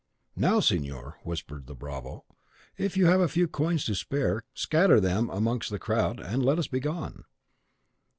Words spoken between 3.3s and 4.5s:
coins to spare,